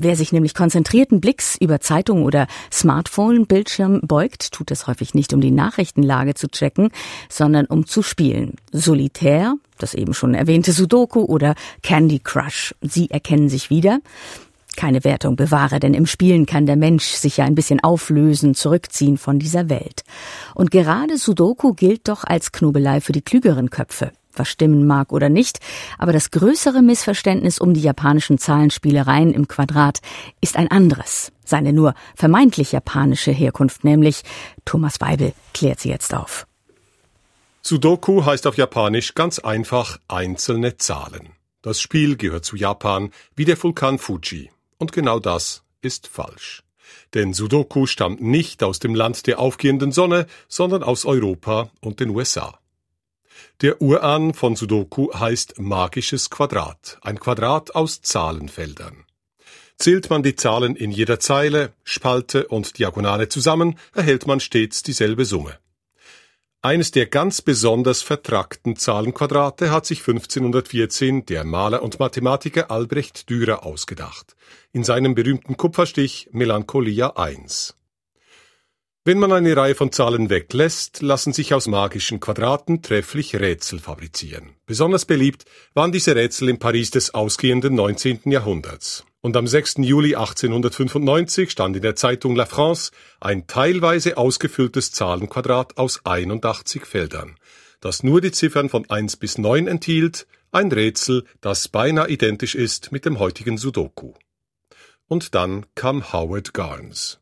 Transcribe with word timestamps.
Wer 0.00 0.14
sich 0.14 0.30
nämlich 0.30 0.54
konzentrierten 0.54 1.20
Blicks 1.20 1.56
über 1.56 1.80
Zeitung 1.80 2.22
oder 2.22 2.46
Smartphone-Bildschirm 2.72 4.02
beugt, 4.04 4.52
tut 4.52 4.70
es 4.70 4.86
häufig 4.86 5.12
nicht, 5.12 5.34
um 5.34 5.40
die 5.40 5.50
Nachrichtenlage 5.50 6.34
zu 6.34 6.46
checken, 6.46 6.90
sondern 7.28 7.66
um 7.66 7.84
zu 7.84 8.02
spielen. 8.02 8.54
Solitär, 8.70 9.54
das 9.76 9.94
eben 9.94 10.14
schon 10.14 10.34
erwähnte 10.34 10.70
Sudoku 10.70 11.22
oder 11.22 11.56
Candy 11.82 12.20
Crush. 12.20 12.76
Sie 12.80 13.10
erkennen 13.10 13.48
sich 13.48 13.70
wieder. 13.70 13.98
Keine 14.76 15.02
Wertung 15.02 15.34
bewahre, 15.34 15.80
denn 15.80 15.94
im 15.94 16.06
Spielen 16.06 16.46
kann 16.46 16.66
der 16.66 16.76
Mensch 16.76 17.06
sich 17.06 17.38
ja 17.38 17.44
ein 17.44 17.56
bisschen 17.56 17.82
auflösen, 17.82 18.54
zurückziehen 18.54 19.18
von 19.18 19.40
dieser 19.40 19.68
Welt. 19.68 20.04
Und 20.54 20.70
gerade 20.70 21.18
Sudoku 21.18 21.72
gilt 21.72 22.06
doch 22.06 22.22
als 22.22 22.52
Knobelei 22.52 23.00
für 23.00 23.10
die 23.10 23.22
klügeren 23.22 23.70
Köpfe 23.70 24.12
was 24.38 24.48
stimmen 24.48 24.86
mag 24.86 25.12
oder 25.12 25.28
nicht, 25.28 25.58
aber 25.98 26.12
das 26.12 26.30
größere 26.30 26.82
Missverständnis 26.82 27.58
um 27.58 27.74
die 27.74 27.80
japanischen 27.80 28.38
Zahlenspielereien 28.38 29.32
im 29.32 29.48
Quadrat 29.48 29.98
ist 30.40 30.56
ein 30.56 30.70
anderes. 30.70 31.32
Seine 31.44 31.72
nur 31.72 31.94
vermeintlich 32.14 32.72
japanische 32.72 33.30
Herkunft 33.30 33.84
nämlich. 33.84 34.22
Thomas 34.64 35.00
Weibel 35.00 35.32
klärt 35.54 35.80
sie 35.80 35.88
jetzt 35.88 36.14
auf. 36.14 36.46
Sudoku 37.62 38.24
heißt 38.24 38.46
auf 38.46 38.56
Japanisch 38.56 39.14
ganz 39.14 39.38
einfach 39.38 39.98
einzelne 40.08 40.76
Zahlen. 40.76 41.30
Das 41.60 41.80
Spiel 41.80 42.16
gehört 42.16 42.44
zu 42.44 42.56
Japan 42.56 43.10
wie 43.34 43.44
der 43.44 43.62
Vulkan 43.62 43.98
Fuji. 43.98 44.50
Und 44.78 44.92
genau 44.92 45.18
das 45.18 45.64
ist 45.82 46.06
falsch. 46.06 46.62
Denn 47.14 47.34
Sudoku 47.34 47.86
stammt 47.86 48.20
nicht 48.20 48.62
aus 48.62 48.78
dem 48.78 48.94
Land 48.94 49.26
der 49.26 49.38
aufgehenden 49.38 49.92
Sonne, 49.92 50.26
sondern 50.48 50.82
aus 50.82 51.04
Europa 51.04 51.70
und 51.80 52.00
den 52.00 52.10
USA. 52.10 52.58
Der 53.60 53.82
Urahn 53.82 54.34
von 54.34 54.56
Sudoku 54.56 55.12
heißt 55.12 55.58
magisches 55.58 56.30
Quadrat, 56.30 56.98
ein 57.02 57.18
Quadrat 57.18 57.74
aus 57.74 58.02
Zahlenfeldern. 58.02 59.04
Zählt 59.76 60.10
man 60.10 60.22
die 60.22 60.34
Zahlen 60.34 60.74
in 60.74 60.90
jeder 60.90 61.20
Zeile, 61.20 61.72
Spalte 61.84 62.48
und 62.48 62.78
Diagonale 62.78 63.28
zusammen, 63.28 63.78
erhält 63.94 64.26
man 64.26 64.40
stets 64.40 64.82
dieselbe 64.82 65.24
Summe. 65.24 65.58
Eines 66.60 66.90
der 66.90 67.06
ganz 67.06 67.40
besonders 67.40 68.02
vertrackten 68.02 68.74
Zahlenquadrate 68.74 69.70
hat 69.70 69.86
sich 69.86 70.00
1514 70.00 71.24
der 71.24 71.44
Maler 71.44 71.84
und 71.84 72.00
Mathematiker 72.00 72.72
Albrecht 72.72 73.30
Dürer 73.30 73.64
ausgedacht, 73.64 74.34
in 74.72 74.82
seinem 74.82 75.14
berühmten 75.14 75.56
Kupferstich 75.56 76.28
Melancholia 76.32 77.14
I. 77.16 77.38
Wenn 79.08 79.20
man 79.20 79.32
eine 79.32 79.56
Reihe 79.56 79.74
von 79.74 79.90
Zahlen 79.90 80.28
weglässt, 80.28 81.00
lassen 81.00 81.32
sich 81.32 81.54
aus 81.54 81.66
magischen 81.66 82.20
Quadraten 82.20 82.82
trefflich 82.82 83.34
Rätsel 83.34 83.78
fabrizieren. 83.78 84.50
Besonders 84.66 85.06
beliebt 85.06 85.46
waren 85.72 85.92
diese 85.92 86.14
Rätsel 86.14 86.50
im 86.50 86.58
Paris 86.58 86.90
des 86.90 87.14
ausgehenden 87.14 87.74
19. 87.74 88.30
Jahrhunderts. 88.30 89.06
Und 89.22 89.34
am 89.38 89.46
6. 89.46 89.76
Juli 89.78 90.14
1895 90.14 91.50
stand 91.50 91.76
in 91.76 91.80
der 91.80 91.96
Zeitung 91.96 92.36
La 92.36 92.44
France 92.44 92.90
ein 93.18 93.46
teilweise 93.46 94.18
ausgefülltes 94.18 94.92
Zahlenquadrat 94.92 95.78
aus 95.78 96.04
81 96.04 96.84
Feldern, 96.84 97.36
das 97.80 98.02
nur 98.02 98.20
die 98.20 98.32
Ziffern 98.32 98.68
von 98.68 98.90
1 98.90 99.16
bis 99.16 99.38
9 99.38 99.68
enthielt, 99.68 100.26
ein 100.52 100.70
Rätsel, 100.70 101.24
das 101.40 101.68
beinahe 101.68 102.10
identisch 102.10 102.54
ist 102.54 102.92
mit 102.92 103.06
dem 103.06 103.18
heutigen 103.18 103.56
Sudoku. 103.56 104.12
Und 105.06 105.34
dann 105.34 105.64
kam 105.74 106.12
Howard 106.12 106.52
Garnes. 106.52 107.20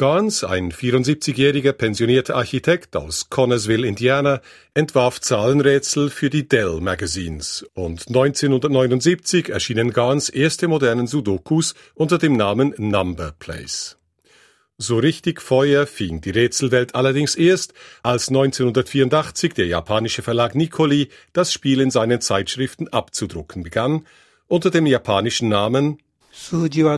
Gans, 0.00 0.44
ein 0.44 0.72
74-jähriger 0.72 1.74
pensionierter 1.74 2.34
Architekt 2.34 2.96
aus 2.96 3.28
Connersville, 3.28 3.86
Indiana, 3.86 4.40
entwarf 4.72 5.20
Zahlenrätsel 5.20 6.08
für 6.08 6.30
die 6.30 6.48
Dell 6.48 6.80
Magazines 6.80 7.66
und 7.74 8.08
1979 8.08 9.50
erschienen 9.50 9.92
Gans 9.92 10.30
erste 10.30 10.68
modernen 10.68 11.06
Sudokus 11.06 11.74
unter 11.92 12.16
dem 12.16 12.32
Namen 12.32 12.72
Number 12.78 13.34
Place. 13.38 13.98
So 14.78 14.96
richtig 14.96 15.42
Feuer 15.42 15.86
fing 15.86 16.22
die 16.22 16.30
Rätselwelt 16.30 16.94
allerdings 16.94 17.34
erst, 17.34 17.74
als 18.02 18.28
1984 18.28 19.52
der 19.52 19.66
japanische 19.66 20.22
Verlag 20.22 20.54
Nikoli 20.54 21.10
das 21.34 21.52
Spiel 21.52 21.78
in 21.78 21.90
seinen 21.90 22.22
Zeitschriften 22.22 22.88
abzudrucken 22.88 23.64
begann, 23.64 24.06
unter 24.48 24.70
dem 24.70 24.86
japanischen 24.86 25.50
Namen 25.50 25.98
Sujiwa 26.32 26.96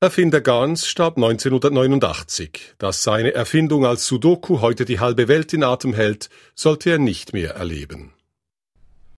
Erfinder 0.00 0.40
Gans 0.40 0.86
starb 0.86 1.16
1989. 1.16 2.76
Dass 2.78 3.02
seine 3.02 3.34
Erfindung 3.34 3.84
als 3.84 4.06
Sudoku 4.06 4.60
heute 4.60 4.84
die 4.84 5.00
halbe 5.00 5.26
Welt 5.26 5.52
in 5.52 5.64
Atem 5.64 5.92
hält, 5.92 6.30
sollte 6.54 6.90
er 6.90 6.98
nicht 6.98 7.32
mehr 7.32 7.56
erleben. 7.56 8.12